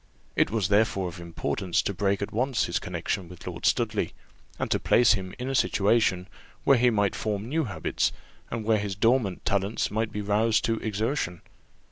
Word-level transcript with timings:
It 0.35 0.49
was 0.49 0.69
therefore 0.69 1.09
of 1.09 1.19
importance 1.19 1.79
to 1.83 1.93
break 1.93 2.23
at 2.23 2.31
once 2.33 2.63
his 2.63 2.79
connexion 2.79 3.29
with 3.29 3.45
Lord 3.45 3.67
Studley, 3.67 4.13
and 4.57 4.71
to 4.71 4.79
place 4.79 5.13
him 5.13 5.35
in 5.37 5.47
a 5.47 5.53
situation 5.53 6.27
where 6.63 6.79
he 6.79 6.89
might 6.89 7.15
form 7.15 7.47
new 7.47 7.65
habits, 7.65 8.11
and 8.49 8.63
where 8.65 8.79
his 8.79 8.95
dormant 8.95 9.45
talents 9.45 9.91
might 9.91 10.11
be 10.11 10.21
roused 10.21 10.65
to 10.65 10.79
exertion. 10.79 11.43